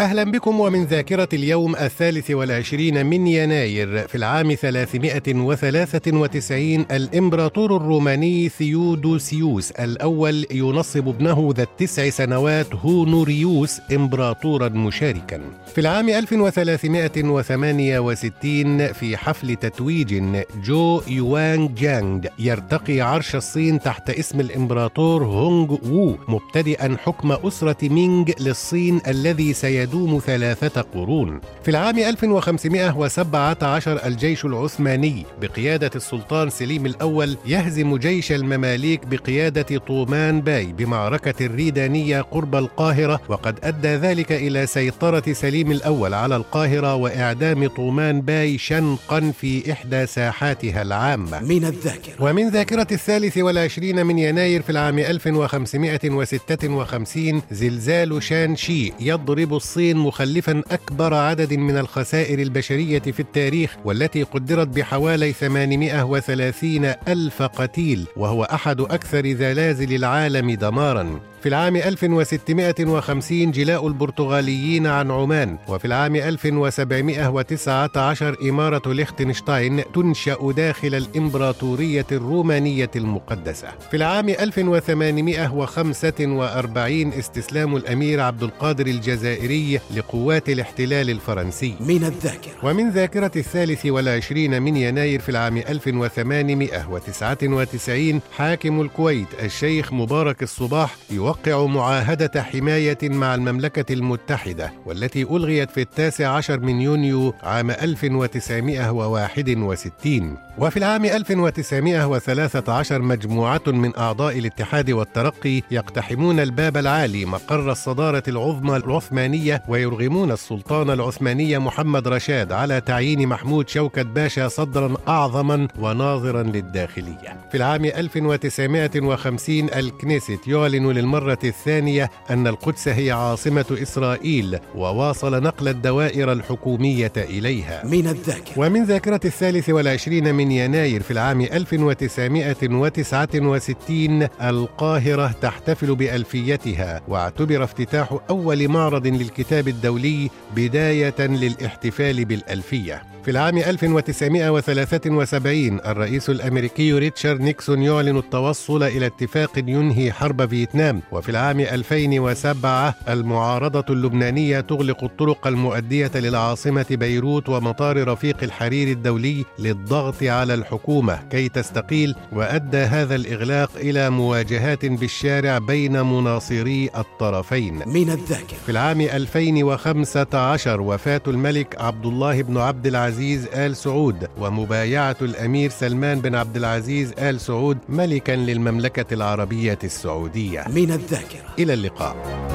أهلا 0.00 0.24
بكم 0.24 0.60
ومن 0.60 0.84
ذاكرة 0.84 1.28
اليوم 1.32 1.76
الثالث 1.76 2.30
والعشرين 2.30 3.06
من 3.06 3.26
يناير 3.26 4.08
في 4.08 4.14
العام 4.14 4.54
393 4.54 6.86
الإمبراطور 6.90 7.76
الروماني 7.76 8.48
ثيودوسيوس 8.48 9.70
الأول 9.70 10.46
ينصب 10.50 11.08
ابنه 11.08 11.52
ذا 11.56 11.62
التسع 11.62 12.08
سنوات 12.10 12.74
هونوريوس 12.74 13.80
إمبراطورا 13.92 14.68
مشاركا. 14.68 15.40
في 15.74 15.80
العام 15.80 16.08
1368 16.08 18.92
في 18.92 19.16
حفل 19.16 19.56
تتويج 19.56 20.22
جو 20.64 21.02
يوانغ 21.08 21.66
جانغ 21.66 22.20
يرتقي 22.38 23.00
عرش 23.00 23.36
الصين 23.36 23.80
تحت 23.80 24.10
اسم 24.10 24.40
الإمبراطور 24.40 25.24
هونغ 25.24 25.76
وو 25.90 26.16
مبتدئا 26.28 26.96
حكم 27.04 27.32
أسرة 27.32 27.88
مينغ 27.88 28.24
للصين 28.40 29.00
الذي 29.08 29.52
سيدور 29.52 29.85
يدوم 29.86 30.20
ثلاثة 30.26 30.80
قرون. 30.80 31.40
في 31.62 31.70
العام 31.70 31.98
1517 31.98 34.06
الجيش 34.06 34.44
العثماني 34.44 35.26
بقيادة 35.42 35.90
السلطان 35.96 36.50
سليم 36.50 36.86
الأول 36.86 37.36
يهزم 37.46 37.96
جيش 37.96 38.32
المماليك 38.32 39.06
بقيادة 39.06 39.78
طومان 39.78 40.40
باي 40.40 40.66
بمعركة 40.66 41.46
الريدانية 41.46 42.20
قرب 42.20 42.54
القاهرة 42.54 43.20
وقد 43.28 43.58
أدى 43.62 43.88
ذلك 43.88 44.32
إلى 44.32 44.66
سيطرة 44.66 45.32
سليم 45.32 45.72
الأول 45.72 46.14
على 46.14 46.36
القاهرة 46.36 46.94
وإعدام 46.94 47.66
طومان 47.66 48.20
باي 48.20 48.58
شنقا 48.58 49.32
في 49.40 49.72
إحدى 49.72 50.06
ساحاتها 50.06 50.82
العامة. 50.82 51.40
من 51.40 51.64
الذاكرة. 51.64 52.14
ومن 52.20 52.48
ذاكرة 52.48 52.86
الثالث 52.92 53.38
والعشرين 53.38 54.06
من 54.06 54.18
يناير 54.18 54.62
في 54.62 54.70
العام 54.70 54.98
1556 54.98 57.42
زلزال 57.50 58.22
شانشي 58.22 58.92
يضرب 59.00 59.54
الصين 59.54 59.75
الصين 59.76 59.96
مخلفا 59.96 60.62
أكبر 60.70 61.14
عدد 61.14 61.54
من 61.54 61.78
الخسائر 61.78 62.38
البشرية 62.38 62.98
في 62.98 63.20
التاريخ 63.20 63.76
والتي 63.84 64.22
قدرت 64.22 64.68
بحوالي 64.68 65.32
830 65.32 66.84
ألف 66.84 67.42
قتيل 67.42 68.06
وهو 68.16 68.44
أحد 68.44 68.80
أكثر 68.80 69.32
زلازل 69.32 69.94
العالم 69.94 70.50
دمارا. 70.50 71.20
في 71.46 71.50
العام 71.50 71.76
1650 71.76 73.50
جلاء 73.50 73.86
البرتغاليين 73.86 74.86
عن 74.86 75.10
عمان 75.10 75.58
وفي 75.68 75.84
العام 75.84 76.16
1719 76.16 78.36
إمارة 78.48 78.92
ليختنشتاين 78.92 79.82
تنشأ 79.94 80.52
داخل 80.56 80.94
الإمبراطورية 80.94 82.06
الرومانية 82.12 82.90
المقدسة. 82.96 83.68
في 83.90 83.96
العام 83.96 84.28
1845 84.28 87.12
استسلام 87.12 87.76
الأمير 87.76 88.20
عبد 88.20 88.42
القادر 88.42 88.86
الجزائري 88.86 89.80
لقوات 89.96 90.48
الاحتلال 90.48 91.10
الفرنسي. 91.10 91.74
من 91.80 92.04
الذاكرة. 92.04 92.52
ومن 92.62 92.90
ذاكرة 92.90 93.32
الثالث 93.36 93.86
والعشرين 93.86 94.62
من 94.62 94.76
يناير 94.76 95.20
في 95.20 95.28
العام 95.28 95.56
1899 95.56 98.20
حاكم 98.36 98.80
الكويت 98.80 99.28
الشيخ 99.42 99.92
مبارك 99.92 100.42
الصباح 100.42 100.96
يوقع 101.10 101.35
توقع 101.44 101.66
معاهدة 101.66 102.42
حماية 102.42 102.98
مع 103.02 103.34
المملكة 103.34 103.92
المتحدة 103.92 104.72
والتي 104.86 105.22
ألغيت 105.22 105.70
في 105.70 105.80
التاسع 105.80 106.28
عشر 106.28 106.60
من 106.60 106.80
يونيو 106.80 107.34
عام 107.42 107.70
1961 107.70 110.36
وفي 110.58 110.76
العام 110.76 111.04
1913 111.04 113.02
مجموعة 113.02 113.62
من 113.66 113.96
أعضاء 113.96 114.38
الاتحاد 114.38 114.90
والترقي 114.90 115.62
يقتحمون 115.70 116.40
الباب 116.40 116.76
العالي 116.76 117.24
مقر 117.24 117.72
الصدارة 117.72 118.22
العظمى 118.28 118.76
العثمانية 118.76 119.62
ويرغمون 119.68 120.32
السلطان 120.32 120.90
العثماني 120.90 121.58
محمد 121.58 122.08
رشاد 122.08 122.52
على 122.52 122.80
تعيين 122.80 123.28
محمود 123.28 123.68
شوكة 123.68 124.02
باشا 124.02 124.48
صدرا 124.48 124.94
أعظما 125.08 125.68
وناظرا 125.78 126.42
للداخلية. 126.42 127.36
في 127.50 127.56
العام 127.56 127.84
1950 127.84 129.70
الكنيست 129.74 130.48
يعلن 130.48 130.90
للمرة 130.90 131.38
الثانية 131.44 132.10
أن 132.30 132.46
القدس 132.46 132.88
هي 132.88 133.10
عاصمة 133.10 133.78
إسرائيل 133.82 134.58
وواصل 134.74 135.42
نقل 135.42 135.68
الدوائر 135.68 136.32
الحكومية 136.32 137.12
إليها. 137.16 137.86
من 137.86 138.06
الذاكرة. 138.06 138.52
ومن 138.56 138.84
ذاكرة 138.84 139.20
الثالث 139.24 139.70
والعشرين 139.70 140.34
من 140.34 140.45
يناير 140.50 141.02
في 141.02 141.10
العام 141.10 141.40
1969 141.40 144.28
القاهرة 144.42 145.34
تحتفل 145.42 145.94
بألفيتها 145.94 147.00
واعتبر 147.08 147.64
افتتاح 147.64 148.18
أول 148.30 148.68
معرض 148.68 149.06
للكتاب 149.06 149.68
الدولي 149.68 150.30
بداية 150.56 151.14
للاحتفال 151.20 152.24
بالألفية. 152.24 153.02
في 153.26 153.32
العام 153.32 153.58
1973 153.58 155.80
الرئيس 155.86 156.30
الأمريكي 156.30 156.92
ريتشارد 156.92 157.40
نيكسون 157.40 157.82
يعلن 157.82 158.16
التوصل 158.16 158.82
إلى 158.82 159.06
اتفاق 159.06 159.58
ينهي 159.58 160.12
حرب 160.12 160.48
فيتنام. 160.48 161.02
وفي 161.12 161.28
العام 161.28 161.60
2007 161.60 162.94
المعارضة 163.08 163.84
اللبنانية 163.90 164.60
تغلق 164.60 165.04
الطرق 165.04 165.46
المؤدية 165.46 166.10
للعاصمة 166.14 166.86
بيروت 166.90 167.48
ومطار 167.48 168.08
رفيق 168.08 168.36
الحرير 168.42 168.88
الدولي 168.88 169.44
للضغط 169.58 170.22
على 170.22 170.54
الحكومة. 170.54 171.18
كي 171.30 171.48
تستقيل 171.48 172.14
وأدى 172.32 172.78
هذا 172.78 173.14
الإغلاق 173.14 173.70
إلى 173.76 174.10
مواجهات 174.10 174.86
بالشارع 174.86 175.58
بين 175.58 176.02
مناصري 176.02 176.90
الطرفين. 176.96 177.82
من 177.86 178.10
الذاكرة. 178.10 178.56
في 178.66 178.72
العام 178.72 179.00
2015 179.00 180.80
وفاة 180.80 181.22
الملك 181.28 181.76
عبد 181.80 182.06
الله 182.06 182.42
بن 182.42 182.58
عبد 182.58 182.86
العزيز 183.16 183.46
آل 183.46 183.76
سعود 183.76 184.28
ومبايعة 184.38 185.16
الأمير 185.22 185.70
سلمان 185.70 186.20
بن 186.20 186.34
عبد 186.34 186.56
العزيز 186.56 187.12
آل 187.18 187.40
سعود 187.40 187.78
ملكا 187.88 188.32
للمملكة 188.32 189.14
العربية 189.14 189.78
السعودية. 189.84 190.64
من 190.68 190.92
الذاكرة. 190.92 191.54
إلى 191.58 191.74
اللقاء. 191.74 192.45